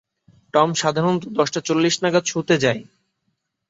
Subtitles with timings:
[0.53, 2.81] Tom সাধারণত দশটা চল্লিশ নাগাদ শুতে যায়।